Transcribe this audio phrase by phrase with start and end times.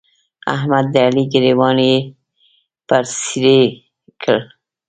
[0.55, 1.79] احمد د علي ګرېوان
[2.87, 3.59] پر څيرې
[4.21, 4.39] کړ.